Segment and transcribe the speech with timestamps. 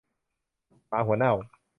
[0.87, 1.33] หมาหัวเน่า